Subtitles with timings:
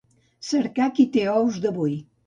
[0.47, 1.99] Cercar qui té ous d'avui.